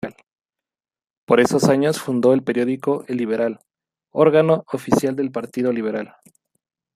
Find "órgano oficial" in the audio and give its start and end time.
4.09-5.15